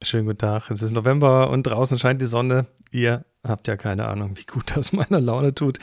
[0.00, 0.70] Schönen guten Tag.
[0.70, 2.66] Es ist November und draußen scheint die Sonne.
[2.92, 5.78] Ihr habt ja keine Ahnung, wie gut das meiner Laune tut.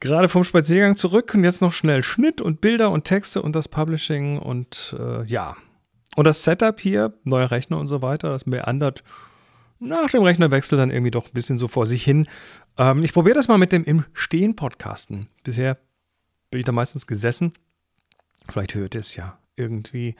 [0.00, 3.68] Gerade vom Spaziergang zurück und jetzt noch schnell Schnitt und Bilder und Texte und das
[3.68, 5.54] Publishing und äh, ja.
[6.16, 9.02] Und das Setup hier, neuer Rechner und so weiter, das meandert
[9.78, 12.26] nach dem Rechnerwechsel dann irgendwie doch ein bisschen so vor sich hin.
[12.78, 15.28] Ähm, ich probiere das mal mit dem im Stehen podcasten.
[15.44, 15.76] Bisher
[16.50, 17.52] bin ich da meistens gesessen.
[18.48, 20.16] Vielleicht hört ihr es ja irgendwie.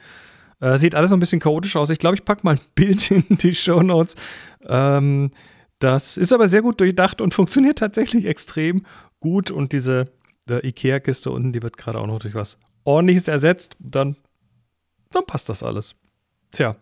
[0.63, 1.89] Äh, sieht alles so ein bisschen chaotisch aus.
[1.89, 4.15] Ich glaube, ich packe mal ein Bild in die Show Notes.
[4.65, 5.31] Ähm,
[5.79, 8.77] das ist aber sehr gut durchdacht und funktioniert tatsächlich extrem
[9.19, 9.51] gut.
[9.51, 10.05] Und diese
[10.49, 13.75] äh, Ikea-Kiste unten, die wird gerade auch noch durch was ordentliches ersetzt.
[13.79, 14.15] Dann,
[15.11, 15.95] dann passt das alles.
[16.51, 16.77] Tja,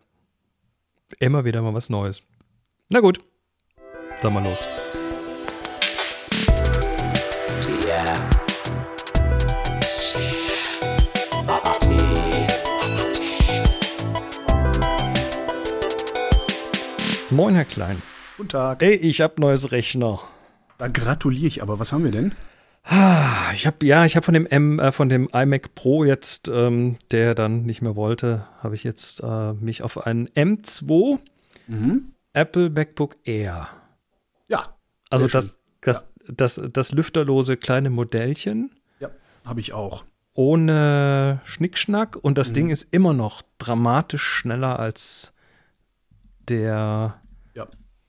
[1.19, 2.21] immer wieder mal was Neues.
[2.91, 3.19] Na gut,
[4.21, 4.59] dann mal los.
[7.87, 8.30] Yeah.
[17.41, 17.99] Moin, Herr Klein.
[18.37, 18.83] Guten Tag.
[18.83, 20.19] Ey, ich hab neues Rechner.
[20.77, 22.35] Da gratuliere ich, aber was haben wir denn?
[22.83, 26.49] Ah, ich habe ja, ich habe von dem M, äh, von dem iMac Pro jetzt,
[26.49, 31.17] ähm, der dann nicht mehr wollte, habe ich jetzt äh, mich auf einen M2
[31.65, 32.13] mhm.
[32.33, 33.69] Apple MacBook Air.
[34.47, 34.77] Ja.
[35.09, 36.09] Also das, das, ja.
[36.27, 38.69] das, das, das lüfterlose kleine Modellchen.
[38.99, 39.09] Ja,
[39.45, 40.05] habe ich auch.
[40.35, 42.53] Ohne Schnickschnack und das mhm.
[42.53, 45.33] Ding ist immer noch dramatisch schneller als
[46.47, 47.15] der.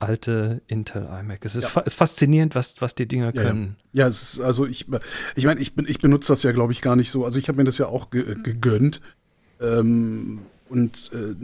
[0.02, 1.44] Alte Intel iMac.
[1.44, 1.68] Es ist, ja.
[1.68, 3.76] fa ist, faszinierend, was, was die Dinger können.
[3.92, 4.08] Ja, ja.
[4.08, 4.86] es ist, also ich,
[5.34, 7.24] ich meine, ich, ich benutze das ja, glaube ich, gar nicht so.
[7.24, 9.00] Also ich habe mir das ja auch ge gegönnt
[9.60, 11.34] ähm, und äh,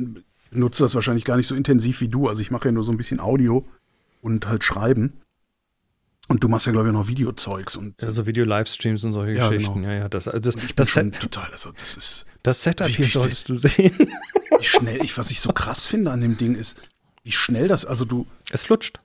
[0.50, 2.28] benutze das wahrscheinlich gar nicht so intensiv wie du.
[2.28, 3.64] Also ich mache ja nur so ein bisschen Audio
[4.22, 5.12] und halt Schreiben.
[6.28, 8.02] Und du machst ja, glaube ich, noch Videozeugs und.
[8.02, 9.82] Also Video-Livestreams und solche ja, Geschichten.
[9.82, 9.88] Genau.
[9.88, 10.08] Ja, ja.
[10.10, 12.26] Das, also das, das bin total, also das ist.
[12.42, 13.96] Das Setup wie, hier solltest du sehen.
[14.58, 16.80] Wie schnell, ich, was ich so krass finde an dem Ding ist,
[17.28, 18.26] wie schnell das, also du.
[18.50, 18.98] Es flutscht.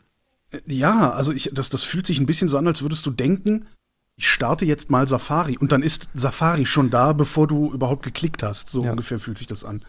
[0.52, 3.12] Äh, ja, also ich, das, das fühlt sich ein bisschen so an, als würdest du
[3.12, 3.68] denken,
[4.16, 8.42] ich starte jetzt mal Safari und dann ist Safari schon da, bevor du überhaupt geklickt
[8.42, 8.70] hast.
[8.70, 8.92] So ja.
[8.92, 9.84] ungefähr fühlt sich das an.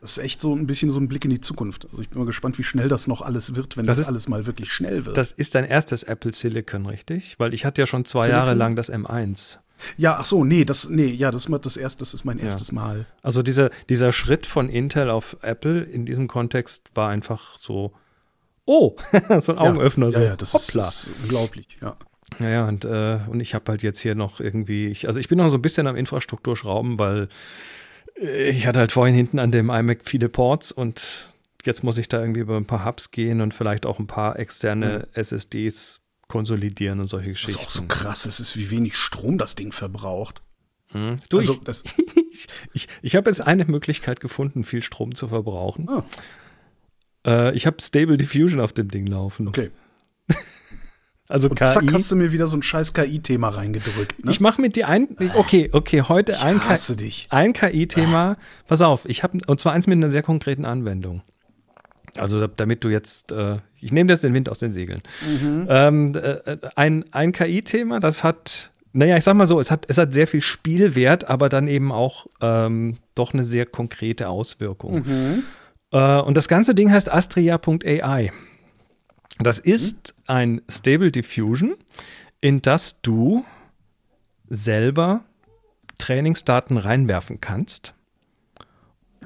[0.00, 1.86] Das ist echt so ein bisschen so ein Blick in die Zukunft.
[1.86, 4.08] Also ich bin mal gespannt, wie schnell das noch alles wird, wenn das, das ist,
[4.08, 5.18] alles mal wirklich schnell wird.
[5.18, 7.34] Das ist dein erstes Apple Silicon, richtig?
[7.38, 8.38] Weil ich hatte ja schon zwei Silicon?
[8.38, 9.58] Jahre lang das M1.
[9.96, 12.74] Ja, ach so, nee, das, nee, ja, das, das, erst, das ist mein erstes ja.
[12.74, 13.06] Mal.
[13.22, 17.92] Also dieser, dieser Schritt von Intel auf Apple in diesem Kontext war einfach so,
[18.64, 18.96] oh,
[19.40, 20.06] so ein Augenöffner.
[20.06, 20.88] Ja, so, ja, ja das hoppla.
[20.88, 21.96] Ist, ist unglaublich, ja.
[22.40, 25.28] Ja, ja, und, äh, und ich habe halt jetzt hier noch irgendwie, ich, also ich
[25.28, 27.28] bin noch so ein bisschen am Infrastruktur schrauben, weil
[28.20, 31.32] äh, ich hatte halt vorhin hinten an dem iMac viele Ports und
[31.64, 34.38] jetzt muss ich da irgendwie über ein paar Hubs gehen und vielleicht auch ein paar
[34.38, 35.20] externe mhm.
[35.20, 37.60] SSDs konsolidieren und solche Geschichten.
[37.60, 40.42] Was auch so krass ist, ist, wie wenig Strom das Ding verbraucht.
[40.92, 41.16] Hm.
[41.28, 41.58] Du, also,
[42.30, 45.88] ich, ich, ich habe jetzt eine Möglichkeit gefunden, viel Strom zu verbrauchen.
[45.88, 46.04] Ah.
[47.26, 49.48] Äh, ich habe Stable Diffusion auf dem Ding laufen.
[49.48, 49.70] Okay.
[51.28, 51.66] Also und KI.
[51.66, 54.24] zack, hast du mir wieder so ein scheiß KI-Thema reingedrückt.
[54.24, 54.30] Ne?
[54.30, 56.60] Ich mache mit dir ein, okay, okay, heute ich ein,
[57.30, 58.36] ein KI-Thema.
[58.68, 61.22] Pass auf, ich habe, und zwar eins mit einer sehr konkreten Anwendung.
[62.14, 65.00] Also damit du jetzt, äh, ich nehme jetzt den Wind aus den Segeln.
[65.24, 65.66] Mhm.
[65.70, 69.96] Ähm, äh, ein ein KI-Thema, das hat, naja, ich sag mal so, es hat, es
[69.96, 75.04] hat sehr viel Spielwert, aber dann eben auch ähm, doch eine sehr konkrete Auswirkung.
[75.06, 75.44] Mhm.
[75.92, 78.32] Äh, und das ganze Ding heißt astria.ai.
[79.38, 81.76] Das ist ein Stable Diffusion,
[82.40, 83.44] in das du
[84.48, 85.22] selber
[85.98, 87.94] Trainingsdaten reinwerfen kannst.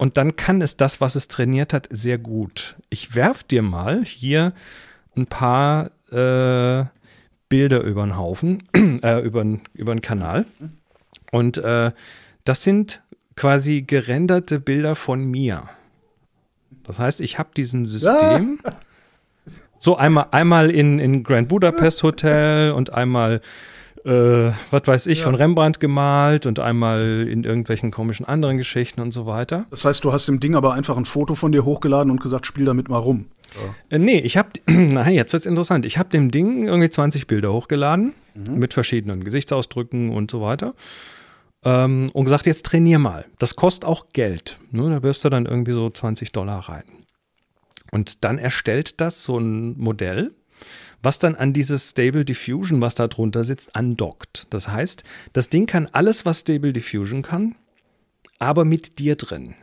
[0.01, 2.77] Und dann kann es das, was es trainiert hat, sehr gut.
[2.89, 4.55] Ich werf dir mal hier
[5.15, 6.87] ein paar äh,
[7.51, 8.63] Bilder über den Haufen,
[9.03, 9.45] äh, über,
[9.75, 10.47] über den Kanal.
[11.33, 11.93] Und äh,
[12.45, 13.03] das sind
[13.37, 15.69] quasi gerenderte Bilder von mir.
[16.83, 18.59] Das heißt, ich habe diesem System
[19.79, 23.43] so einmal, einmal in, in Grand Budapest Hotel und einmal,
[24.05, 25.25] äh, was weiß ich, ja.
[25.25, 29.67] von Rembrandt gemalt und einmal in irgendwelchen komischen anderen Geschichten und so weiter.
[29.71, 32.47] Das heißt, du hast dem Ding aber einfach ein Foto von dir hochgeladen und gesagt,
[32.47, 33.27] spiel damit mal rum.
[33.55, 33.97] Ja.
[33.97, 35.85] Äh, nee, ich habe, nein, jetzt wird's interessant.
[35.85, 38.59] Ich habe dem Ding irgendwie 20 Bilder hochgeladen mhm.
[38.59, 40.75] mit verschiedenen Gesichtsausdrücken und so weiter.
[41.63, 43.27] Ähm, und gesagt, jetzt trainier mal.
[43.39, 44.59] Das kostet auch Geld.
[44.71, 44.89] Ne?
[44.89, 46.85] Da wirfst du dann irgendwie so 20 Dollar rein.
[47.93, 50.33] Und dann erstellt das so ein Modell,
[51.03, 54.47] was dann an dieses Stable Diffusion, was da drunter sitzt, andockt.
[54.51, 57.55] Das heißt, das Ding kann alles, was Stable Diffusion kann,
[58.39, 59.55] aber mit dir drin.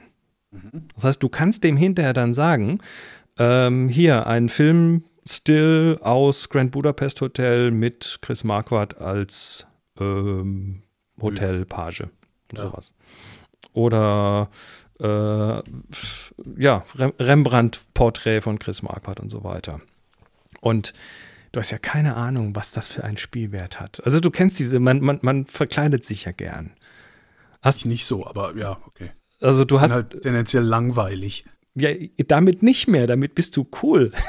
[0.95, 2.79] Das heißt, du kannst dem hinterher dann sagen,
[3.37, 9.67] ähm, hier ein Film Still aus Grand Budapest Hotel mit Chris Marquardt als
[9.99, 10.83] ähm,
[11.21, 12.05] Hotelpage.
[12.53, 12.63] Ja.
[12.63, 12.93] Sowas.
[13.73, 14.49] Oder
[14.99, 15.61] äh,
[16.57, 19.81] ja, Rembrandt-Porträt von Chris Marquardt und so weiter.
[20.61, 20.93] Und
[21.51, 24.03] du hast ja keine Ahnung, was das für einen Spielwert hat.
[24.03, 26.71] Also du kennst diese, man, man, man verkleidet sich ja gern.
[27.61, 29.11] Hast ich nicht so, aber ja, okay.
[29.41, 31.45] Also du hast halt tendenziell langweilig.
[31.75, 31.89] Ja,
[32.27, 34.11] damit nicht mehr, damit bist du cool.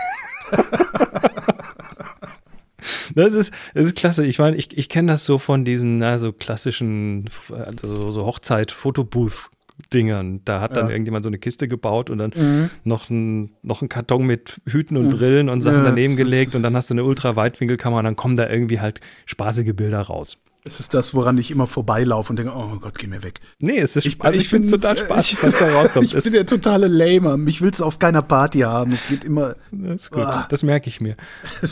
[3.15, 4.27] Das ist, das ist klasse.
[4.27, 9.51] Ich meine, ich, ich kenne das so von diesen na, so klassischen also so Hochzeit-Fotobooth
[9.93, 10.41] Dingern.
[10.45, 10.93] Da hat dann ja.
[10.93, 12.71] irgendjemand so eine Kiste gebaut und dann mhm.
[12.85, 15.11] noch, ein, noch ein Karton mit Hüten und mhm.
[15.11, 18.37] Brillen und Sachen ja, daneben gelegt und dann hast du eine Ultra-Weitwinkelkamera und dann kommen
[18.37, 20.39] da irgendwie halt spaßige Bilder raus.
[20.65, 23.41] Es ist das, woran ich immer vorbeilaufe und denke, oh Gott, geh mir weg.
[23.59, 26.15] Nee, es ist ich, also ich, ich finde total Spaß, ich, was da rauskommt.
[26.15, 27.37] Ich bin der totale Lamer.
[27.37, 28.93] Mich willst du auf keiner Party haben.
[28.93, 29.55] Es geht immer.
[29.71, 30.47] Das ist gut, ah.
[30.51, 31.17] das merke ich mir.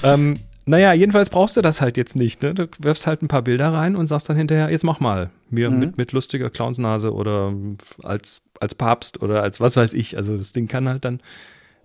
[0.03, 2.43] ähm, naja, jedenfalls brauchst du das halt jetzt nicht.
[2.43, 2.53] Ne?
[2.53, 5.31] Du wirfst halt ein paar Bilder rein und sagst dann hinterher, jetzt mach mal.
[5.49, 5.79] Mir mhm.
[5.79, 7.55] mit, mit lustiger Clownsnase oder
[8.03, 10.17] als, als Papst oder als was weiß ich.
[10.17, 11.21] Also das Ding kann halt dann,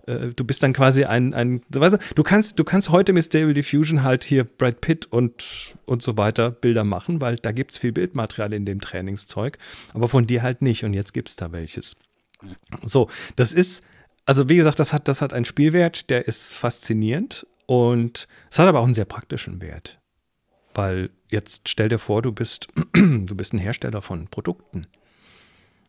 [0.06, 3.24] äh, du bist dann quasi ein, ein weißt du, du kannst, du kannst heute mit
[3.24, 7.78] Stable Diffusion halt hier Brad Pitt und, und so weiter Bilder machen, weil da gibt's
[7.78, 9.58] viel Bildmaterial in dem Trainingszeug,
[9.94, 11.94] aber von dir halt nicht und jetzt gibt's da welches.
[12.84, 13.84] So, das ist,
[14.26, 18.68] also wie gesagt, das hat, das hat einen Spielwert, der ist faszinierend und es hat
[18.68, 19.98] aber auch einen sehr praktischen Wert.
[20.74, 24.86] Weil jetzt stell dir vor, du bist, du bist ein Hersteller von Produkten.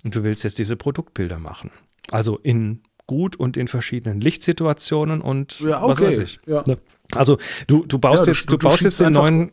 [0.06, 1.72] Und du willst jetzt diese Produktbilder machen.
[2.10, 5.92] Also in gut und in verschiedenen Lichtsituationen und ja, okay.
[5.92, 6.40] was weiß ich.
[6.46, 6.64] Ja.
[6.66, 6.78] Ne?
[7.16, 7.38] Also
[7.68, 9.52] du, du baust ja, jetzt, du, du baust jetzt einen neuen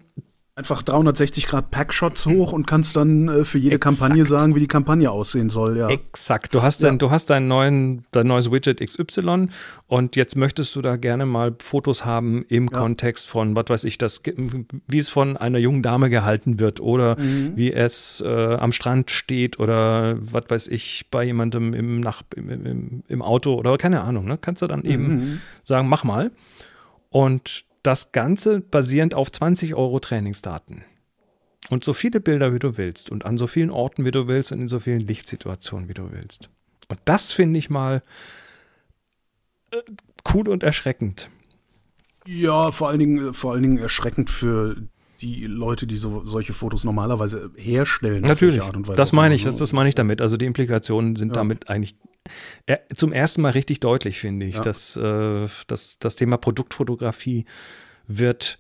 [0.60, 3.98] einfach 360 Grad Packshots hoch und kannst dann äh, für jede Exakt.
[3.98, 5.88] Kampagne sagen, wie die Kampagne aussehen soll, ja.
[5.88, 6.54] Exakt.
[6.54, 6.98] Du hast dann, ja.
[6.98, 9.48] du hast deinen neuen, dein neues Widget XY
[9.86, 12.78] und jetzt möchtest du da gerne mal Fotos haben im ja.
[12.78, 14.20] Kontext von, was weiß ich, das,
[14.86, 17.52] wie es von einer jungen Dame gehalten wird oder mhm.
[17.56, 22.50] wie es äh, am Strand steht oder was weiß ich, bei jemandem im, Nach im,
[22.50, 24.36] im, im Auto oder keine Ahnung, ne?
[24.38, 25.40] Kannst du dann eben mhm.
[25.64, 26.30] sagen, mach mal.
[27.08, 30.84] Und das Ganze basierend auf 20 Euro Trainingsdaten.
[31.68, 33.10] Und so viele Bilder, wie du willst.
[33.10, 34.52] Und an so vielen Orten, wie du willst.
[34.52, 36.50] Und in so vielen Lichtsituationen, wie du willst.
[36.88, 38.02] Und das finde ich mal
[39.70, 39.78] äh,
[40.34, 41.30] cool und erschreckend.
[42.26, 44.76] Ja, vor allen Dingen, vor allen Dingen erschreckend für
[45.20, 48.22] die Leute, die so, solche Fotos normalerweise herstellen.
[48.22, 48.62] Natürlich,
[48.96, 50.20] das meine ich, das, das meine ich damit.
[50.20, 51.34] Also die Implikationen sind ja.
[51.34, 51.96] damit eigentlich
[52.66, 54.56] äh, zum ersten Mal richtig deutlich, finde ich.
[54.56, 54.62] Ja.
[54.62, 57.44] Dass, äh, dass das Thema Produktfotografie
[58.06, 58.58] wird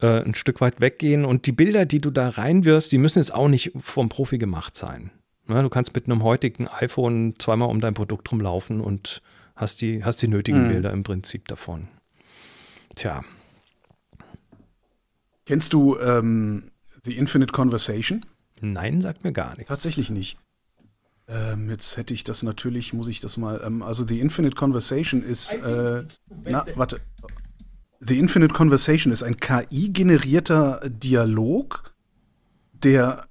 [0.00, 3.34] äh, ein Stück weit weggehen und die Bilder, die du da reinwirfst, die müssen jetzt
[3.34, 5.10] auch nicht vom Profi gemacht sein.
[5.48, 9.22] Ja, du kannst mit einem heutigen iPhone zweimal um dein Produkt rumlaufen und
[9.56, 10.72] hast die, hast die nötigen mhm.
[10.72, 11.88] Bilder im Prinzip davon.
[12.94, 13.24] Tja,
[15.48, 16.72] Kennst du ähm,
[17.06, 18.22] The Infinite Conversation?
[18.60, 19.68] Nein, sagt mir gar nichts.
[19.68, 20.36] Tatsächlich nicht.
[21.26, 23.62] Ähm, jetzt hätte ich das natürlich, muss ich das mal.
[23.64, 25.54] Ähm, also The Infinite Conversation ist.
[25.54, 26.04] Äh,
[26.44, 27.00] na, warte.
[28.00, 31.94] The Infinite Conversation ist ein KI-generierter Dialog,
[32.72, 33.27] der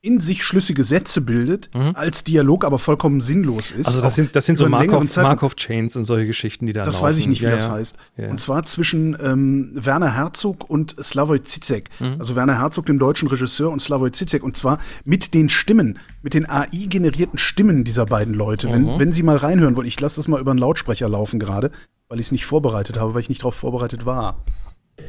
[0.00, 1.92] in sich schlüssige Sätze bildet, mhm.
[1.94, 3.86] als Dialog aber vollkommen sinnlos ist.
[3.86, 6.96] Also das sind, das sind so Markov, Markov Chains und solche Geschichten, die da Das
[6.96, 7.06] laufen.
[7.08, 7.72] weiß ich nicht, wie ja, das ja.
[7.72, 7.98] heißt.
[8.16, 8.28] Ja.
[8.30, 11.90] Und zwar zwischen ähm, Werner Herzog und Slavoj Zizek.
[11.98, 12.16] Mhm.
[12.20, 14.44] Also Werner Herzog, dem deutschen Regisseur, und Slavoj Zizek.
[14.44, 18.68] Und zwar mit den Stimmen, mit den AI-generierten Stimmen dieser beiden Leute.
[18.68, 18.72] Mhm.
[18.72, 21.72] Wenn, wenn Sie mal reinhören wollen, ich lasse das mal über einen Lautsprecher laufen gerade,
[22.08, 24.44] weil ich es nicht vorbereitet habe, weil ich nicht darauf vorbereitet war.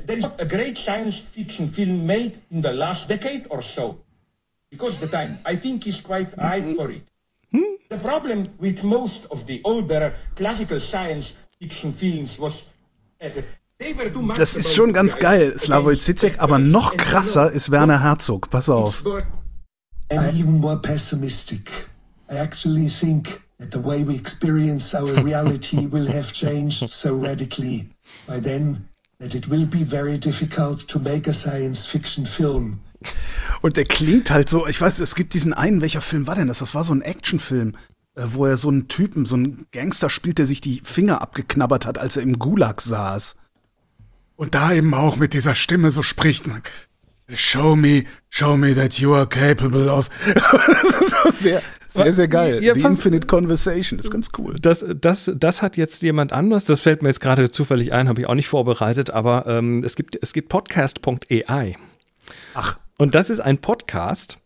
[0.08, 4.00] There is a great science fiction film made in the last decade or so.
[4.72, 7.04] Because the time I think is quite right for it.
[7.52, 7.76] Hmm?
[7.90, 12.74] The problem with most of the older classical science fiction films was
[13.22, 13.30] uh,
[14.38, 18.50] das ist schon ganz geil, Slavoj Zizek, aber noch krasser ist Werner Herzog.
[18.50, 19.06] Pass auf.
[20.12, 21.90] I'm even more pessimistic.
[22.30, 27.90] I actually think that the way we experience our reality will have changed so radically
[28.28, 32.82] by then that it will be very difficult to make a science fiction film
[33.62, 36.48] und der klingt halt so, ich weiß, es gibt diesen einen, welcher Film war denn
[36.48, 36.60] das?
[36.60, 37.76] Das war so ein Actionfilm,
[38.16, 41.86] äh, wo er so einen Typen, so einen Gangster spielt, der sich die Finger abgeknabbert
[41.86, 43.38] hat, als er im Gulag saß.
[44.36, 46.50] Und da eben auch mit dieser Stimme so spricht.
[47.28, 50.10] Show me, show me that you are capable of.
[50.34, 52.64] das ist so sehr, sehr, sehr geil.
[52.64, 54.56] Ja, The Infinite Conversation, ist ganz cool.
[54.60, 58.22] Das, das, das hat jetzt jemand anders, das fällt mir jetzt gerade zufällig ein, habe
[58.22, 61.76] ich auch nicht vorbereitet, aber ähm, es gibt, es gibt podcast.ai.
[62.54, 62.80] Ach.
[63.00, 64.40] Und das ist ein Podcast,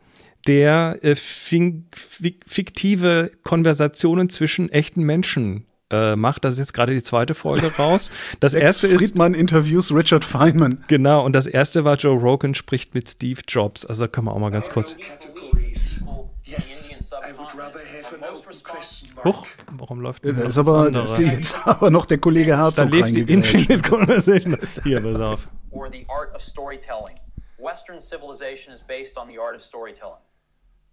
[0.47, 6.45] der äh, fiktive Konversationen zwischen echten Menschen äh, macht.
[6.45, 8.11] Das ist jetzt gerade die zweite Folge raus.
[8.39, 10.83] Das erste ist Friedman interviews Richard Feynman.
[10.87, 11.25] Genau.
[11.25, 13.87] Und das erste war Joe Rogan spricht mit Steve Jobs.
[13.87, 14.95] Also da kann man auch mal ganz kurz.
[19.23, 22.91] Huch, warum läuft ja, da ist aber, da ist jetzt aber noch der Kollege Herzog
[22.91, 24.57] Da lief die Infinite Conversation.
[24.83, 25.49] Hier, pass auf.
[25.71, 27.22] Or the art of storytelling.
[27.63, 30.21] Western civilization is based on the art of storytelling.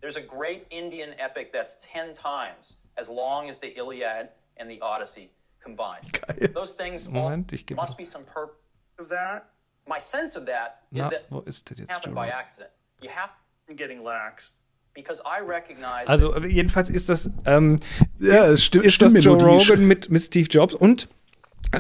[0.01, 4.81] There's a great Indian epic that's 10 times as long as the Iliad and the
[4.81, 5.31] Odyssey
[5.63, 6.05] combined.
[6.13, 6.49] Geil.
[6.55, 8.57] Those things Moment, ich gebe must be some purpose
[8.99, 9.51] of that.
[9.87, 11.91] My sense of that is Na, that wo ist der jetzt?
[11.91, 12.71] happened by accident.
[13.03, 13.31] You have
[13.77, 14.53] getting lax
[14.95, 17.79] because I recognize Also jedenfalls ist das ähm,
[18.21, 18.85] Ja, es stimmt.
[18.85, 19.37] ist das Joe.
[19.43, 21.09] Rogan mit, mit Steve Jobs und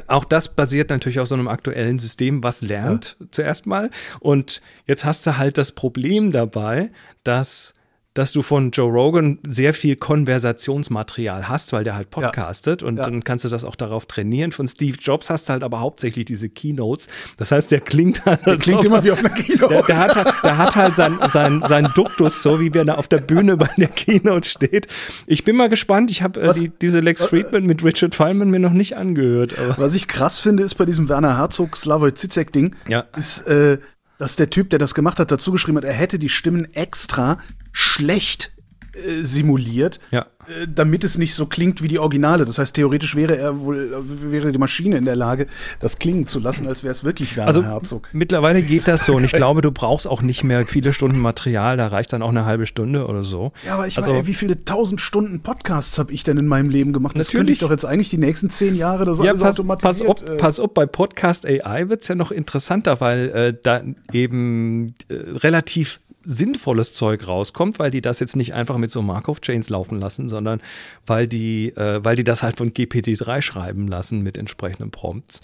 [0.06, 3.90] auch das basiert natürlich auf so einem aktuellen System, was lernt zuerst mal.
[4.20, 6.90] Und jetzt hast du halt das Problem dabei,
[7.25, 7.75] dass
[8.14, 13.04] dass du von Joe Rogan sehr viel Konversationsmaterial hast, weil der halt podcastet und Ja.
[13.04, 14.52] dann kannst du das auch darauf trainieren.
[14.52, 17.08] Von Steve Jobs hast du halt aber hauptsächlich diese Keynotes.
[17.36, 19.68] Das heißt, der klingt halt Der klingt immer wie auf einer Keynote.
[19.74, 22.98] der, der, hat, halt- der hat halt sein, sein, sein Duktus, so wie wenn er
[22.98, 24.86] auf der Bühne bei der Keynote steht.
[25.26, 26.10] Ich bin mal gespannt.
[26.10, 29.58] Ich habe äh, die, diese Lex Friedman mit Richard Feynman mir noch nicht angehört.
[29.58, 33.04] Aber Was ich krass finde, ist bei diesem Werner Herzog Slavoj Zizek Ding, Ja.
[33.16, 33.78] ist, äh,
[34.20, 37.38] dass der Typ, der das gemacht hat, dazu geschrieben hat, er hätte die Stimmen extra
[37.72, 38.52] schlecht
[38.92, 40.26] äh, simuliert, Ja.
[40.50, 42.45] Äh, damit es nicht so klingt wie die Originale.
[42.45, 45.47] Das heißt, theoretisch wäre er wohl, wäre die Maschine in der Lage,
[45.78, 48.09] das klingen zu lassen, als wäre es wirklich Werner also Herzog.
[48.12, 51.76] mittlerweile geht das so und ich glaube, du brauchst auch nicht mehr viele Stunden Material.
[51.76, 53.52] Da reicht dann auch eine halbe Stunde oder so.
[53.66, 56.71] Ja, aber ich also, meine, wie viele tausend Stunden Podcasts habe ich denn in meinem
[56.71, 57.19] Leben gemacht?
[57.19, 57.57] Das könnte Natürlich.
[57.57, 60.09] ich doch jetzt eigentlich die nächsten zehn Jahre das Ja, alles pass, pass, automatisiert.
[60.09, 64.95] auf, äh, pass auf, bei Podcast AI wird's ja noch interessanter, weil äh, da eben
[65.09, 70.00] äh, relativ sinnvolles Zeug rauskommt, weil die das jetzt nicht einfach mit so Markov-Chains laufen
[70.00, 70.60] lassen, sondern
[71.06, 75.42] weil die, äh, weil die das halt von GPT-3 schreiben lassen mit entsprechenden Prompts.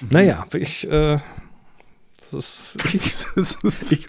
[0.00, 0.08] Mhm.
[0.12, 1.18] Naja, ich, äh,
[2.30, 2.76] das
[3.36, 3.58] ist,
[3.90, 4.06] ich,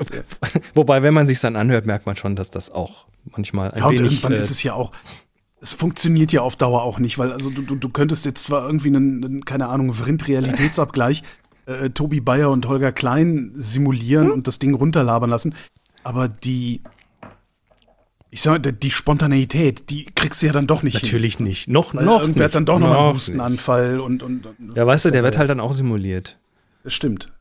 [0.75, 3.87] wobei, wenn man sich dann anhört, merkt man schon, dass das auch manchmal ein Ja,
[3.87, 4.91] und wenig irgendwann äh, ist es ja auch,
[5.61, 8.65] es funktioniert ja auf Dauer auch nicht, weil also du, du, du könntest jetzt zwar
[8.65, 11.23] irgendwie einen, einen keine Ahnung, Vrind-Realitätsabgleich
[11.65, 14.33] äh, Tobi Bayer und Holger Klein simulieren Hm?
[14.33, 15.53] und das Ding runterlabern lassen,
[16.03, 16.81] aber die,
[18.29, 21.07] ich sag mal, die- Spontaneität, die kriegst du ja dann doch nicht hin.
[21.07, 21.67] natürlich nicht.
[21.69, 22.45] Noch, Weil noch irgendwer nicht.
[22.45, 25.23] hat dann doch noch mal einen Noch Hustenanfall und, und, und Ja, weißt du, der
[25.23, 26.37] wird halt dann auch simuliert.
[26.83, 27.31] Das stimmt.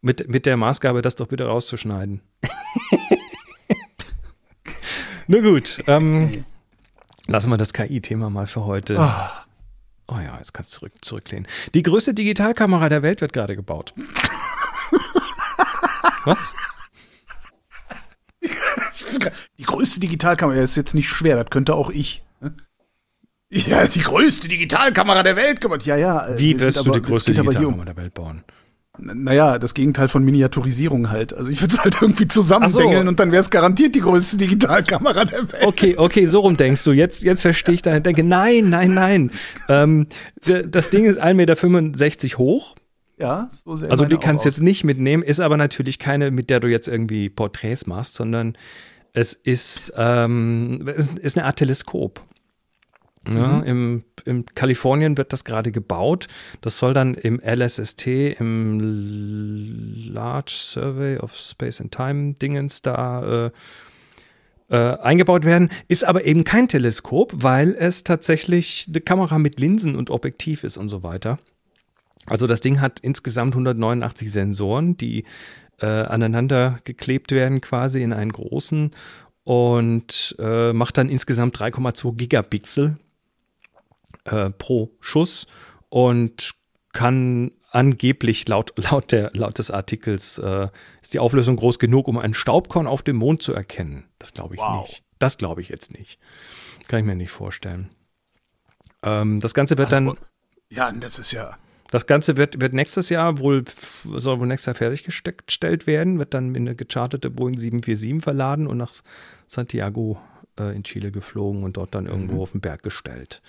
[0.00, 2.20] Mit, mit der Maßgabe, das doch bitte rauszuschneiden.
[5.28, 6.44] Na gut, ähm,
[7.28, 8.98] lassen wir das KI-Thema mal für heute.
[8.98, 9.44] Ah.
[10.08, 11.46] Oh ja, jetzt kannst du zurück, zurücklehnen.
[11.74, 13.94] Die größte Digitalkamera der Welt wird gerade gebaut.
[16.24, 16.54] Was?
[19.58, 22.22] Die größte Digitalkamera ist jetzt nicht schwer, das könnte auch ich.
[22.40, 22.54] ne?
[23.50, 25.84] Ja, die größte Digitalkamera der Welt gemacht.
[25.84, 26.26] Ja, ja.
[26.26, 28.44] äh, Wie du aber- die größte hier um- Digitalkamera der Welt bauen?
[28.98, 31.32] Naja, das Gegenteil von Miniaturisierung halt.
[31.32, 33.08] Also ich würde es halt irgendwie zusammenbängeln so.
[33.08, 35.64] und dann wäre es garantiert die größte Digitalkamera der Welt.
[35.64, 36.92] Okay, okay, so rum denkst du.
[36.92, 38.22] Jetzt, jetzt verstehe ich deine Denke.
[38.22, 39.30] Nein, nein, nein.
[39.68, 40.06] Ähm,
[40.66, 42.74] das Ding ist 1,65 Meter hoch.
[43.18, 43.90] Ja, so sehr.
[43.90, 46.88] Also die kannst auch jetzt nicht mitnehmen, ist aber natürlich keine, mit der du jetzt
[46.88, 48.56] irgendwie Porträts machst, sondern
[49.12, 52.24] es ist, ähm, es ist eine Art Teleskop.
[53.28, 56.26] Ja, im, im Kalifornien wird das gerade gebaut.
[56.60, 58.80] Das soll dann im LSST, im
[60.12, 63.50] Large Survey of Space and Time Dingens da äh,
[64.70, 65.70] äh, eingebaut werden.
[65.86, 70.76] Ist aber eben kein Teleskop, weil es tatsächlich eine Kamera mit Linsen und Objektiv ist
[70.76, 71.38] und so weiter.
[72.26, 75.24] Also das Ding hat insgesamt 189 Sensoren, die
[75.80, 78.92] äh, aneinander geklebt werden quasi in einen großen
[79.44, 82.96] und äh, macht dann insgesamt 3,2 Gigapixel
[84.24, 85.46] äh, pro Schuss
[85.88, 86.54] und
[86.92, 90.68] kann angeblich laut, laut, der, laut des Artikels äh,
[91.00, 94.04] ist die Auflösung groß genug, um einen Staubkorn auf dem Mond zu erkennen.
[94.18, 94.82] Das glaube ich Wow.
[94.82, 95.02] nicht.
[95.18, 96.18] Das glaube ich jetzt nicht.
[96.88, 97.90] Kann ich mir nicht vorstellen.
[99.02, 100.18] Ähm, das Ganze wird Also, dann
[100.68, 101.56] Ja, das ist ja.
[101.92, 103.64] Das Ganze wird, wird nächstes Jahr wohl,
[104.16, 108.78] soll wohl nächstes Jahr fertiggestellt werden, wird dann in eine gecharterte Boeing 747 verladen und
[108.78, 108.94] nach
[109.46, 110.18] Santiago
[110.58, 113.42] äh, in Chile geflogen und dort dann irgendwo auf den Berg gestellt.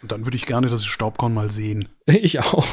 [0.00, 1.88] Und dann würde ich gerne das Staubkorn mal sehen.
[2.06, 2.66] Ich auch.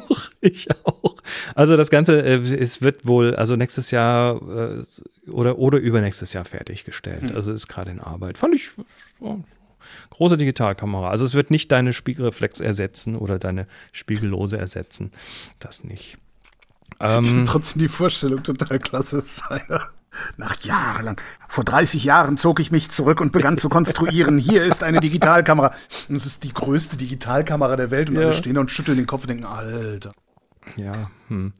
[0.40, 1.14] ich auch.
[1.54, 4.82] Also das Ganze, äh, es wird wohl, also nächstes Jahr äh,
[5.30, 7.34] oder, oder übernächstes Jahr fertiggestellt.
[7.34, 8.38] Also ist gerade in Arbeit.
[8.38, 8.70] Fand ich
[10.10, 11.08] große Digitalkamera.
[11.10, 15.10] Also es wird nicht deine Spiegelreflex ersetzen oder deine Spiegellose ersetzen.
[15.58, 16.16] Das nicht.
[16.98, 19.88] Ähm, Trotzdem die Vorstellung total klasse seiner.
[20.36, 24.38] Nach jahrelang, vor 30 Jahren zog ich mich zurück und begann zu konstruieren.
[24.38, 25.72] Hier ist eine Digitalkamera.
[26.08, 28.08] Und es ist die größte Digitalkamera der Welt.
[28.10, 28.22] Und Ja.
[28.22, 30.12] alle stehen da und schütteln den Kopf und denken, Alter.
[30.76, 30.92] Ja,
[31.28, 31.52] hm.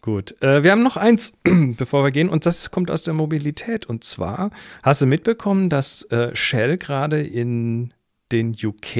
[0.00, 0.40] Gut.
[0.42, 3.86] Äh, wir haben noch eins, bevor wir gehen, und das kommt aus der Mobilität.
[3.86, 4.50] Und zwar
[4.82, 7.92] hast du mitbekommen, dass äh, Shell gerade in
[8.32, 8.96] den UK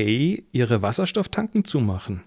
[0.53, 2.23] ihre Wasserstofftanken zumachen.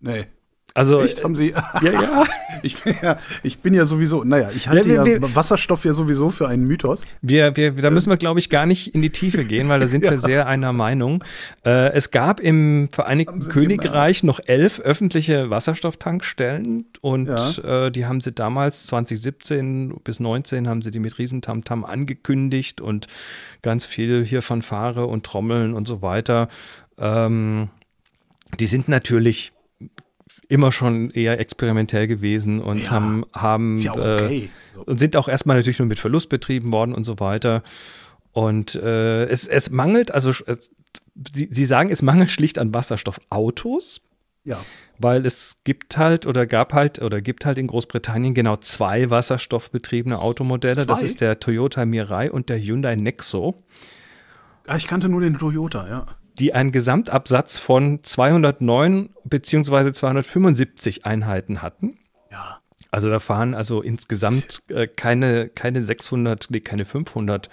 [0.00, 0.26] Nee.
[0.74, 1.48] Also, Echt, haben sie.
[1.82, 2.24] ja, ja.
[2.62, 5.86] Ich bin ja, ich bin ja sowieso, naja, ich halte Ja, ja, wir- wir- Wasserstoff
[5.86, 7.06] ja sowieso für einen Mythos.
[7.22, 9.86] Wir, wir, da müssen wir, glaube ich, gar nicht in die Tiefe gehen, weil da
[9.86, 11.24] sind wir sehr einer Meinung.
[11.64, 17.86] Äh, es gab im Vereinigten Königreich noch elf öffentliche Wasserstofftankstellen und Ja.
[17.86, 23.06] äh, die haben sie damals 2017 bis 19 haben sie die mit Riesentamtam angekündigt und
[23.62, 26.48] ganz viel hier Fanfare und Trommeln und so weiter.
[26.98, 27.68] Ähm,
[28.58, 29.52] die sind natürlich
[30.50, 34.50] immer schon eher experimentell gewesen und Ja, haben, haben ja äh, okay.
[34.72, 34.82] So.
[34.82, 37.62] und sind auch erstmal natürlich nur mit Verlust betrieben worden und so weiter.
[38.32, 40.70] Und äh, es, es mangelt, also es,
[41.32, 44.00] Sie, Sie sagen, es mangelt schlicht an Wasserstoffautos,
[44.44, 44.58] Ja.
[44.98, 50.18] weil es gibt halt oder gab halt oder gibt halt in Großbritannien genau zwei wasserstoffbetriebene
[50.18, 50.86] Automodelle.
[50.86, 51.04] Das Zwei?
[51.06, 53.62] ist der Toyota Mirai und der Hyundai Nexo,
[54.66, 56.06] Ah, Ich kannte nur den Toyota, ja.
[56.40, 61.98] Die einen Gesamtabsatz von 209 beziehungsweise 275 Einheiten hatten.
[62.32, 62.60] Ja.
[62.90, 67.48] Also da fahren also insgesamt äh, keine, keine 600, nee, keine 500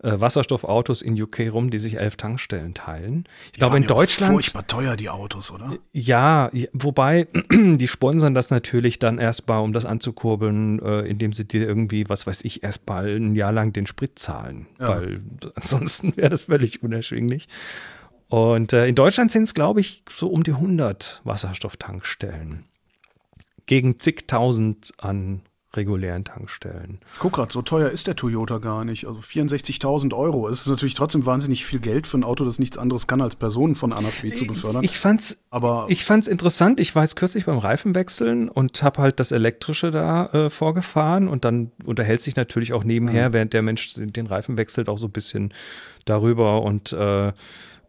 [0.00, 3.24] äh, Wasserstoffautos in UK rum, die sich elf Tankstellen teilen.
[3.46, 5.76] Ich Die glaube in ja Deutschland, Furchtbar teuer, die Autos, oder?
[5.92, 11.46] ja, ja, wobei die sponsern das natürlich dann erstmal, um das anzukurbeln, äh, indem sie
[11.46, 14.88] dir irgendwie, was weiß ich, erstmal ein Jahr lang den Sprit zahlen, Ja.
[14.88, 15.20] weil
[15.56, 17.48] ansonsten wäre das völlig unerschwinglich.
[18.28, 22.64] Und äh, in Deutschland sind es, glaube ich, so um die 100 Wasserstofftankstellen
[23.66, 25.42] gegen zigtausend an
[25.74, 26.98] regulären Tankstellen.
[27.12, 29.06] Ich guck grad, so teuer ist der Toyota gar nicht.
[29.06, 30.48] Also 64.000 Euro.
[30.48, 33.36] Es ist natürlich trotzdem wahnsinnig viel Geld für ein Auto, das nichts anderes kann, als
[33.36, 34.82] Personen von A nach B zu befördern.
[34.82, 36.80] Ich fand's, Aber ich fand's interessant.
[36.80, 41.44] Ich war jetzt kürzlich beim Reifenwechseln und habe halt das Elektrische da äh, vorgefahren und
[41.44, 45.12] dann unterhält sich natürlich auch nebenher, während der Mensch den Reifen wechselt, auch so ein
[45.12, 45.52] bisschen
[46.06, 47.32] darüber und äh,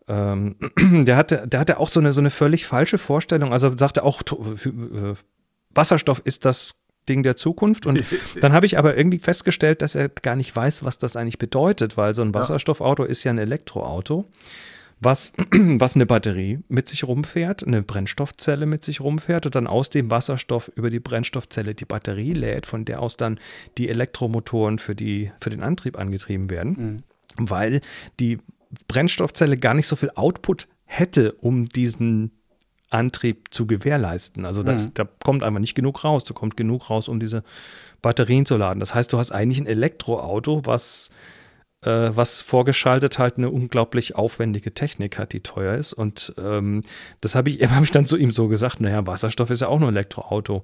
[0.10, 0.56] ähm,
[1.06, 3.54] der hatte, der hatte auch so eine so eine völlig falsche Vorstellung.
[3.54, 5.14] Also sagte auch äh,
[5.74, 6.76] Wasserstoff ist das
[7.08, 7.86] Ding der Zukunft.
[7.86, 8.04] Und
[8.42, 11.96] dann habe ich aber irgendwie festgestellt, dass er gar nicht weiß, was das eigentlich bedeutet,
[11.96, 14.26] weil so ein Wasserstoffauto ist ja ein Elektroauto,
[15.00, 19.92] was, was eine Batterie mit sich rumfährt, eine Brennstoffzelle mit sich rumfährt und dann aus
[19.92, 23.40] dem Wasserstoff über die Brennstoffzelle die Batterie lädt, von der aus dann
[23.78, 27.04] die Elektromotoren für, die, für den Antrieb angetrieben werden,
[27.38, 27.82] weil
[28.20, 28.40] die
[28.88, 32.32] Brennstoffzelle gar nicht so viel Output hätte, um diesen
[32.90, 34.46] Antrieb zu gewährleisten.
[34.46, 36.24] Also das, da kommt einfach nicht genug raus.
[36.24, 37.44] Da kommt genug raus, um diese
[38.02, 38.80] Batterien zu laden.
[38.80, 41.12] Das heißt, du hast eigentlich ein Elektroauto, was,
[41.86, 45.94] äh, was vorgeschaltet halt eine unglaublich aufwendige Technik hat, die teuer ist.
[45.94, 46.84] Und ähm,
[47.22, 49.80] das habe ich, hab ich dann zu ihm so gesagt, naja, Wasserstoff ist ja auch
[49.80, 50.64] nur Elektroauto.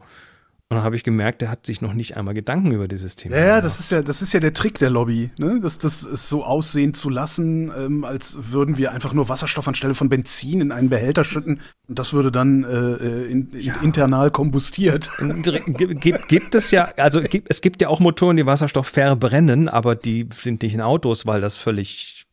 [0.67, 3.35] Und dann habe ich gemerkt, der hat sich noch nicht einmal Gedanken über dieses Thema
[3.35, 3.65] Ja, ja, gemacht.
[3.65, 5.59] das ist ja, das ist ja der Trick der Lobby, ne?
[5.61, 9.93] Das, das ist so aussehen zu lassen, ähm, als würden wir einfach nur Wasserstoff anstelle
[9.93, 15.11] von Benzin in einen Behälter schütten und das würde dann äh, in, in, internal kombustiert.
[15.67, 19.93] gibt, gibt es ja, also gibt, es gibt ja auch Motoren, die Wasserstoff verbrennen, aber
[19.95, 22.25] die sind nicht in Autos, weil das völlig,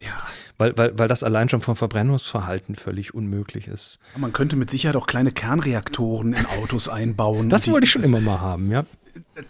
[0.00, 0.22] Ja.
[0.60, 3.98] Weil, weil, weil das allein schon vom Verbrennungsverhalten völlig unmöglich ist.
[4.16, 7.48] Man könnte mit Sicherheit auch kleine Kernreaktoren in Autos einbauen.
[7.48, 8.84] Das wollte ich schon das, immer mal haben, ja.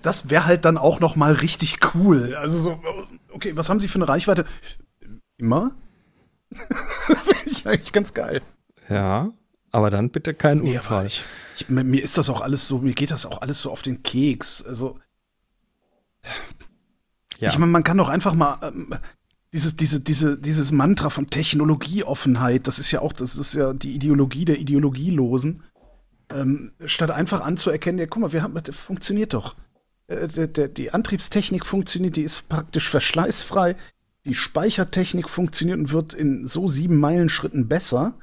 [0.02, 2.36] Das wäre halt dann auch noch mal richtig cool.
[2.36, 2.82] Also so,
[3.32, 4.44] okay, was haben Sie für eine Reichweite?
[5.36, 5.72] Immer?
[6.52, 8.40] Finde ich eigentlich ganz geil.
[8.88, 9.32] Ja,
[9.72, 11.06] aber dann bitte kein Nee, Unfall.
[11.06, 11.24] ich,
[11.56, 13.82] ich, mir mir ist das auch alles so, mir geht das auch alles so auf
[13.82, 14.64] den Keks.
[14.64, 15.00] Also,
[17.38, 17.48] ja.
[17.48, 18.94] ich meine, man kann doch einfach mal ähm,
[19.52, 23.94] dieses, diese, diese, dieses Mantra von Technologieoffenheit, das ist ja auch, das ist ja die
[23.94, 25.62] Ideologie der Ideologielosen.
[26.32, 29.56] Ähm, statt einfach anzuerkennen, ja, guck mal, wir haben, das funktioniert doch.
[30.06, 33.76] Äh, der, der, die Antriebstechnik funktioniert, die ist praktisch verschleißfrei.
[34.24, 38.14] Die Speichertechnik funktioniert und wird in so sieben Meilenschritten besser,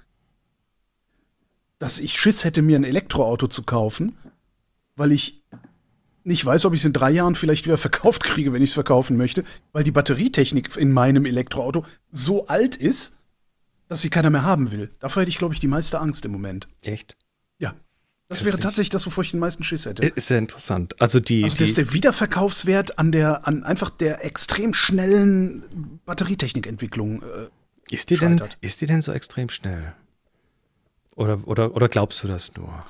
[1.80, 4.16] dass ich Schiss hätte, mir ein Elektroauto zu kaufen,
[4.96, 5.37] weil ich
[6.28, 8.74] nicht weiß, ob ich es in drei Jahren vielleicht wieder verkauft kriege, wenn ich es
[8.76, 13.14] verkaufen möchte, weil die Batterietechnik in meinem Elektroauto so alt ist,
[13.88, 14.92] dass sie keiner mehr haben will.
[15.00, 16.68] Davor hätte ich, glaube ich, die meiste Angst im Moment.
[16.82, 17.16] Echt?
[17.58, 17.74] Ja.
[18.28, 20.06] Das wäre tatsächlich das, wovor ich den meisten Schiss hätte.
[20.06, 21.02] Ist ja interessant.
[21.02, 27.22] Also die, Also das ist der Wiederverkaufswert an der, an einfach der extrem schnellen Batterietechnikentwicklung.
[27.22, 27.48] Äh,
[27.90, 29.94] ist, die denn, ist die denn so extrem schnell?
[31.16, 32.86] Oder, oder, oder glaubst du das nur?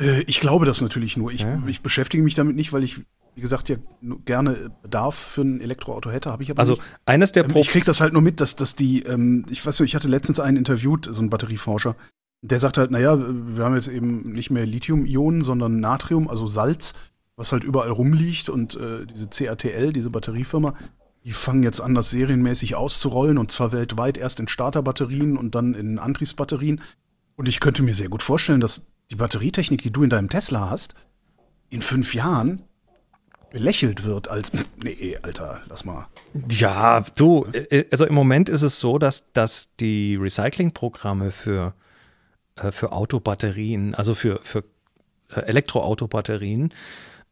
[0.00, 1.30] Äh, ich glaube das natürlich nur.
[1.32, 1.62] Ich, Ja.
[1.66, 3.00] ich beschäftige mich damit nicht, weil ich,
[3.34, 3.76] wie gesagt, ja
[4.24, 6.82] gerne Bedarf für ein Elektroauto hätte, habe ich aber Also nicht.
[7.06, 9.64] eines der Ähm, Pro ich krieg das halt nur mit, dass, dass die, ähm, ich
[9.64, 11.96] weiß nicht, ich hatte letztens einen interviewt, so einen Batterieforscher,
[12.42, 16.94] der sagt halt, naja, wir haben jetzt eben nicht mehr Lithium-Ionen, sondern Natrium, also Salz,
[17.36, 20.74] was halt überall rumliegt und äh, diese CATL, diese Batteriefirma,
[21.24, 25.74] die fangen jetzt an, das serienmäßig auszurollen und zwar weltweit erst in Starterbatterien und dann
[25.74, 26.80] in Antriebsbatterien.
[27.36, 30.70] Und ich könnte mir sehr gut vorstellen, dass die Batterietechnik, die du in deinem Tesla
[30.70, 30.94] hast,
[31.68, 32.62] in fünf Jahren
[33.50, 36.06] belächelt wird als, nee, Alter, lass mal.
[36.48, 41.74] Ja, du, äh, also im Moment ist es so, dass, dass die Recyclingprogramme für,
[42.56, 44.64] äh, für Autobatterien, also für, für
[45.30, 46.72] äh, Elektroautobatterien,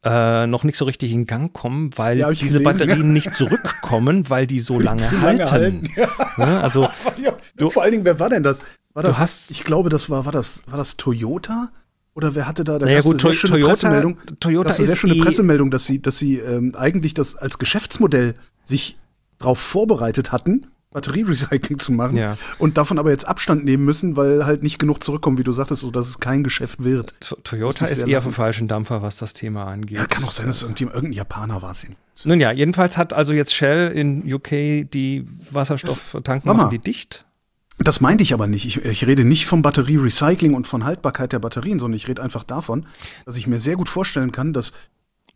[0.03, 3.13] äh, noch nicht so richtig in Gang kommen, weil Ja, diese gelesen, Batterien ja.
[3.13, 5.21] nicht zurückkommen, weil die so lange halten.
[5.21, 5.83] lange halten.
[6.37, 6.61] Ne?
[6.61, 6.87] Also
[7.21, 8.61] Ja, Du- vor allen Dingen, wer war denn das?
[8.93, 11.69] War Du das hast- ich glaube, das war, war das, war das Toyota?
[12.15, 14.17] Oder wer hatte da, da Naja, gut, eine sehr schöne Toyota- Pressemeldung.
[14.39, 18.35] Toyota eine sehr ist schöne Pressemeldung, dass sie, dass sie ähm, eigentlich das als Geschäftsmodell
[18.63, 18.97] sich
[19.37, 22.37] darauf vorbereitet hatten, Batterierecycling zu machen Ja.
[22.57, 25.81] und davon aber jetzt Abstand nehmen müssen, weil halt nicht genug zurückkommen, wie du sagtest,
[25.81, 27.13] so dass es kein Geschäft wird.
[27.21, 28.23] To- Toyota ist eher lachen.
[28.23, 29.97] vom falschen Dampfer, was das Thema angeht.
[29.97, 31.73] Ja, kann auch sein, dass es irgendwie irgendein Japaner war.
[32.25, 37.25] Nun ja, jedenfalls hat also jetzt Shell in UK die Wasserstofftanken machen die dicht.
[37.81, 38.65] Das meinte ich aber nicht.
[38.65, 42.43] Ich, ich rede nicht vom Batterierecycling und von Haltbarkeit der Batterien, sondern ich rede einfach
[42.43, 42.87] davon,
[43.25, 44.73] dass ich mir sehr gut vorstellen kann, dass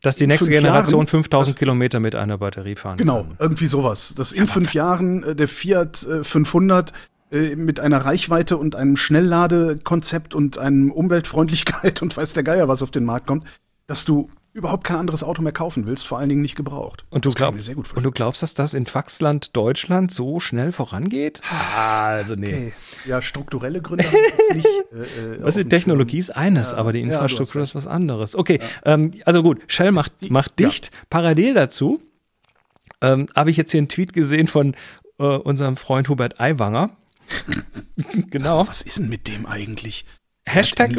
[0.03, 3.35] Dass die nächste Generation Jahren, 5000 das- Kilometer mit einer Batterie fahren Genau, kann.
[3.39, 4.13] irgendwie sowas.
[4.15, 6.93] Dass in fünf Jahren äh, der Fiat äh, 500
[7.31, 12.83] äh, mit einer Reichweite und einem Schnellladekonzept und einem Umweltfreundlichkeit und weiß der Geier, was
[12.83, 13.45] auf den Markt kommt,
[13.87, 17.05] dass du überhaupt kein anderes Auto mehr kaufen willst, vor allen Dingen nicht gebraucht.
[17.09, 21.41] Und du, glaub, und du glaubst, dass das in Faxland Deutschland so schnell vorangeht?
[21.49, 22.47] Ah, also nee.
[22.47, 22.73] Okay.
[23.05, 24.67] Ja, strukturelle Gründe habe ich jetzt nicht.
[24.93, 27.71] Äh, äh, Was ist Technologie ist eines, Ja, aber die ja, Infrastruktur recht.
[27.71, 28.35] ist was anderes.
[28.35, 30.91] Okay, ähm, also gut, Shell macht, macht dicht.
[31.09, 31.99] Parallel dazu
[33.01, 34.75] ähm, habe ich jetzt hier einen Tweet gesehen von
[35.17, 36.91] äh, unserem Freund Hubert Aiwanger.
[38.29, 38.67] genau.
[38.67, 40.05] Was ist denn mit dem eigentlich?
[40.45, 40.91] Hashtag,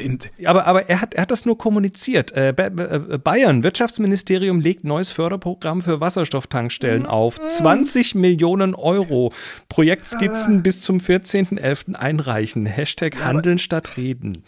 [0.47, 2.33] aber, aber er, hat, er hat das nur kommuniziert.
[2.33, 7.39] Äh, äh, Bayern, Wirtschaftsministerium legt neues Förderprogramm für Wasserstofftankstellen auf.
[7.51, 9.33] 20 Millionen Euro.
[9.69, 11.95] Projektskizzen bis zum 14.11.
[11.95, 12.65] einreichen.
[12.65, 14.45] Hashtag Handeln statt Reden.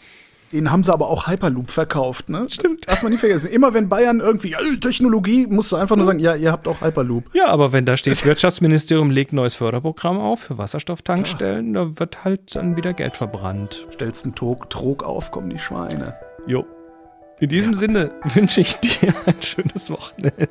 [0.53, 2.47] Den haben sie aber auch Hyperloop verkauft, ne?
[2.49, 2.87] Stimmt.
[2.87, 3.51] Darf man nicht vergessen.
[3.51, 6.79] Immer wenn Bayern irgendwie äh, Technologie, musst du einfach nur sagen, ja, ihr habt auch
[6.79, 7.25] Hyperloop.
[7.33, 12.55] Ja, aber wenn da steht, Wirtschaftsministerium legt neues Förderprogramm auf für Wasserstofftankstellen, da wird halt
[12.55, 13.87] dann wieder Geld verbrannt.
[13.93, 16.15] Stellst einen Trog, Trog auf, kommen die Schweine.
[16.47, 16.65] Jo.
[17.39, 20.47] In diesem Sinne wünsche ich dir ein schönes Wochenende.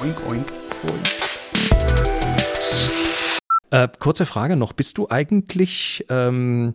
[0.00, 0.46] Oink, oink.
[3.70, 4.72] Äh, kurze Frage noch.
[4.72, 6.74] Bist du eigentlich ähm,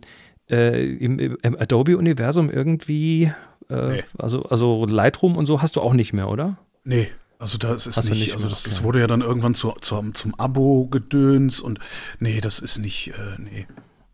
[0.50, 3.32] äh, im, im Adobe-Universum irgendwie,
[3.70, 4.04] äh, Nee.
[4.18, 6.58] also, also Lightroom und so hast du auch nicht mehr, oder?
[6.84, 7.08] Nee,
[7.38, 10.34] also das ist nicht, nicht also das, das wurde ja dann irgendwann zu, zum, zum
[10.38, 11.78] Abo-Gedöns und
[12.18, 13.66] nee, das ist nicht, äh, nee.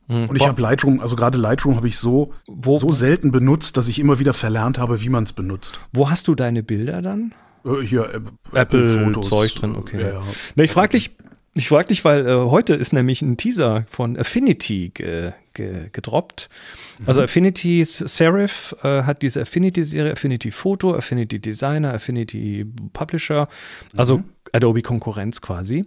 [0.09, 3.88] Und ich habe Lightroom, also gerade Lightroom habe ich so, Wo- so selten benutzt, dass
[3.88, 5.81] ich immer wieder verlernt habe, wie man es benutzt.
[5.92, 7.35] Wo hast du deine Bilder dann?
[7.64, 8.20] Äh, hier, äh,
[8.57, 10.01] Apple-Zeug drin, okay.
[10.01, 10.22] Ja, ja.
[10.55, 11.11] Ne, ich frage dich,
[11.57, 16.51] ich frag dich, weil äh, heute ist nämlich ein Teaser von Affinity ge, ge, gedroppt.
[17.07, 23.49] Also Affinity Serif äh, hat diese Affinity-Serie, Affinity Photo, Affinity Designer, Affinity Publisher,
[23.97, 25.87] also Adobe Konkurrenz quasi.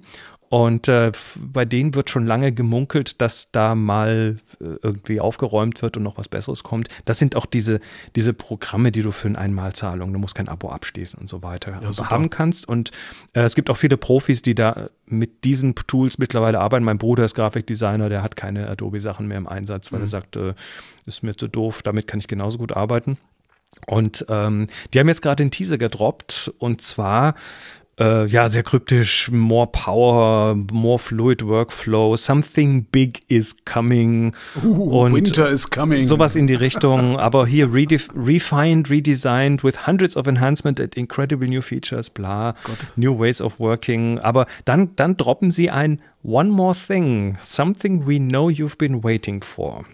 [0.49, 5.95] Und äh, bei denen wird schon lange gemunkelt, dass da mal äh, irgendwie aufgeräumt wird
[5.95, 6.89] und noch was Besseres kommt.
[7.05, 7.79] Das sind auch diese,
[8.15, 11.79] diese Programme, die du für eine Einmalzahlung, du musst kein Abo abschließen und so weiter,
[11.91, 12.09] super.
[12.09, 12.67] haben kannst.
[12.67, 12.89] Und
[13.33, 16.83] äh, es gibt auch viele Profis, die da mit diesen Tools mittlerweile arbeiten.
[16.83, 20.55] Mein Bruder ist Grafikdesigner, der hat keine Adobe-Sachen mehr im Einsatz, weil er sagt, äh,
[21.05, 23.17] ist mir zu doof, damit kann ich genauso gut arbeiten.
[23.85, 27.35] Und ähm, die haben jetzt gerade den Teaser gedroppt und zwar
[27.99, 34.33] äh, ja sehr kryptisch, more power, more fluid workflow, something big is coming.
[34.63, 36.03] Uh, Winter is coming.
[36.03, 41.47] sowas in die Richtung, aber hier redef refined, redesigned with hundreds of enhancement and incredible
[41.47, 42.55] new features, bla,
[42.95, 48.19] new ways of working, aber dann, dann droppen sie ein One more thing, something we
[48.19, 49.85] know you've been waiting for.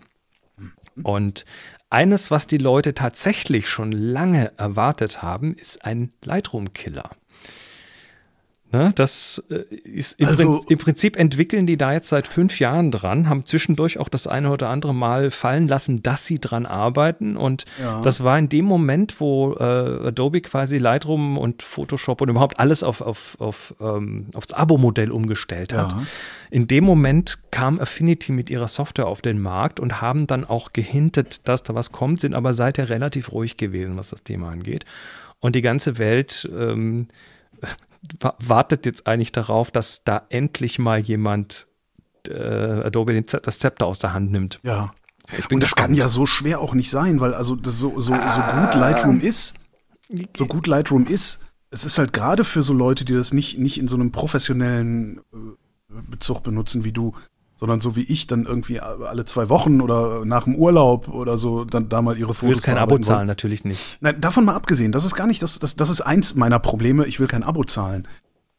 [1.03, 1.45] Und
[1.91, 7.11] eines, was die Leute tatsächlich schon lange erwartet haben, ist ein Lightroom-Killer.
[8.71, 12.59] Ne, das äh, ist im, Also- Prinzip, im Prinzip entwickeln die da jetzt seit fünf
[12.59, 16.65] Jahren dran, haben zwischendurch auch das eine oder andere Mal fallen lassen, dass sie dran
[16.65, 17.37] arbeiten.
[17.37, 18.01] Und Ja.
[18.01, 19.63] das war in dem Moment, wo äh,
[20.07, 25.71] Adobe quasi Lightroom und Photoshop und überhaupt alles auf, auf, auf, ähm, aufs Abo-Modell umgestellt
[25.71, 25.91] hat.
[25.91, 26.03] Ja.
[26.49, 30.73] In dem Moment kam Affinity mit ihrer Software auf den Markt und haben dann auch
[30.73, 34.85] gehintet, dass da was kommt, sind aber seither relativ ruhig gewesen, was das Thema angeht.
[35.39, 37.07] Und die ganze Welt ähm,
[38.39, 41.67] wartet jetzt eigentlich darauf, dass da endlich mal jemand
[42.27, 44.59] äh, Adobe das Zepter aus der Hand nimmt.
[44.63, 44.93] Ja.
[45.37, 45.87] Ich bin Und das gespannt.
[45.87, 49.55] kann ja so schwer auch nicht sein, weil also so, so, so gut Lightroom ist,
[50.37, 53.79] so gut Lightroom ist, es ist halt gerade für so Leute, die das nicht, nicht
[53.79, 57.13] in so einem professionellen äh, Bezug benutzen wie du,
[57.57, 61.63] sondern so wie ich dann irgendwie alle zwei Wochen oder nach dem Urlaub oder so
[61.63, 62.41] dann da mal ihre Fotos.
[62.41, 63.97] Du willst kein Abo zahlen, natürlich nicht.
[64.01, 67.05] Nein, davon mal abgesehen, das ist gar nicht, das, das, das ist eins meiner Probleme,
[67.05, 68.07] ich will kein Abo zahlen.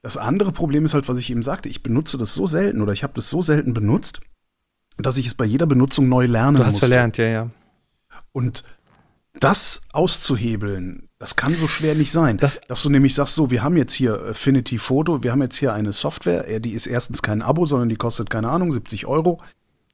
[0.03, 2.93] Das andere Problem ist halt, was ich eben sagte, ich benutze das so selten oder
[2.93, 4.21] ich habe das so selten benutzt,
[4.99, 6.87] dass ich es bei jeder Benutzung neu lernen Du hast musste.
[6.87, 7.51] verlernt, ja, ja.
[8.33, 8.65] Und
[9.41, 12.37] das auszuhebeln, das kann so schwer nicht sein.
[12.39, 15.57] Das- dass du nämlich sagst, so, wir haben jetzt hier Affinity Photo, wir haben jetzt
[15.57, 19.07] hier eine Software, äh, die ist erstens kein Abo, sondern die kostet, keine Ahnung, 70
[19.07, 19.39] Euro.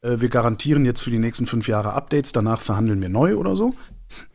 [0.03, 3.55] Äh, Wir garantieren jetzt für die nächsten fünf Jahre Updates, danach verhandeln wir neu oder
[3.57, 3.75] so.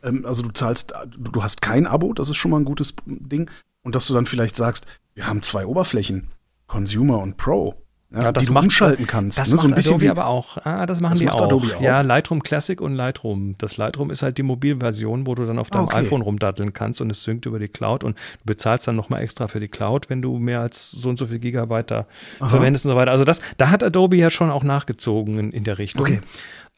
[0.03, 3.49] Ähm, Also du zahlst, du hast kein Abo, das ist schon mal ein gutes Ding.
[3.83, 6.29] Und dass du dann vielleicht sagst, wir haben zwei Oberflächen,
[6.67, 7.75] Consumer und Pro,
[8.09, 9.37] ja, Ja, das die du macht- umschalten kannst.
[9.37, 9.55] Das ne?
[9.55, 10.57] macht so ein bisschen Adobe wie, aber auch.
[10.65, 11.45] Ah, das machen Das die macht auch.
[11.45, 11.81] Adobe auch?
[11.81, 13.55] Ja, Lightroom Classic und Lightroom.
[13.57, 15.97] Das Lightroom ist halt die Mobilversion, wo du dann auf deinem Okay.
[16.05, 19.47] iPhone rumdatteln kannst und es synkt über die Cloud und du bezahlst dann nochmal extra
[19.49, 22.05] für die Cloud, wenn du mehr als so und so viel Gigabyte da
[22.39, 23.11] verwendest und so weiter.
[23.11, 26.01] Also das, da hat Adobe ja schon auch nachgezogen in, in der Richtung.
[26.01, 26.21] Okay.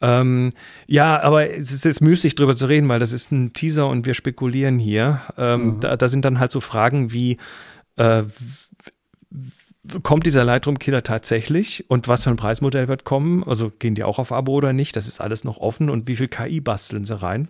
[0.02, 0.50] Ähm,
[0.86, 4.06] ja, aber es ist jetzt müßig drüber zu reden, weil das ist ein Teaser und
[4.06, 5.20] wir spekulieren hier.
[5.36, 7.36] Ähm, da, da sind dann halt so Fragen wie,
[7.96, 8.22] äh,
[10.02, 13.44] kommt dieser Lightroom-Killer tatsächlich und was für ein Preismodell wird kommen?
[13.44, 14.96] Also gehen die auch auf Abo oder nicht?
[14.96, 17.48] Das ist alles noch offen und wie viel KI basteln sie rein?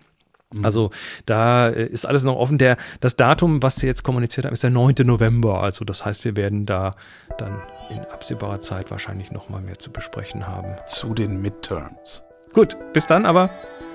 [0.63, 0.91] Also
[1.25, 2.57] da äh, ist alles noch offen.
[2.57, 4.95] Der, das Datum, was sie jetzt kommuniziert haben, ist der 9.
[5.03, 5.61] November.
[5.61, 6.95] Also das heißt, wir werden da
[7.37, 10.75] dann in absehbarer Zeit wahrscheinlich noch mal mehr zu besprechen haben.
[10.87, 12.23] zu den Midterms.
[12.53, 13.49] Gut, bis dann aber.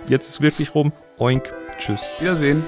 [0.09, 0.93] Jetzt ist wirklich rum.
[1.19, 1.53] Oink.
[1.79, 2.13] Tschüss.
[2.21, 2.65] Wiedersehen.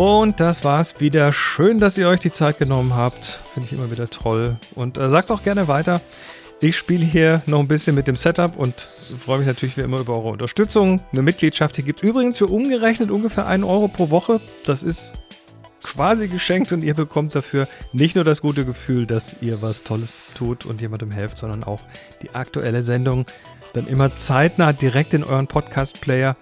[0.00, 1.30] Und das war's wieder.
[1.30, 3.42] Schön, dass ihr euch die Zeit genommen habt.
[3.52, 4.58] Finde ich immer wieder toll.
[4.74, 6.00] Und äh, sagt's auch gerne weiter.
[6.62, 10.00] Ich spiele hier noch ein bisschen mit dem Setup und freue mich natürlich wie immer
[10.00, 11.02] über eure Unterstützung.
[11.12, 14.40] Eine Mitgliedschaft, die gibt übrigens für umgerechnet ungefähr einen Euro pro Woche.
[14.64, 15.12] Das ist
[15.82, 20.22] quasi geschenkt und ihr bekommt dafür nicht nur das gute Gefühl, dass ihr was Tolles
[20.32, 21.80] tut und jemandem helft, sondern auch
[22.22, 23.26] die aktuelle Sendung
[23.72, 26.36] dann immer zeitnah direkt in euren Podcast-Player.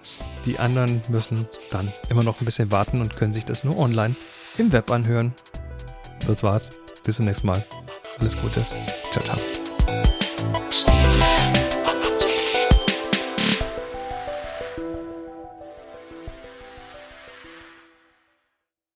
[0.45, 4.15] Die anderen müssen dann immer noch ein bisschen warten und können sich das nur online
[4.57, 5.33] im Web anhören.
[6.27, 6.69] Das war's.
[7.03, 7.63] Bis zum nächsten Mal.
[8.19, 8.65] Alles Gute.
[9.11, 10.88] Ciao, ciao.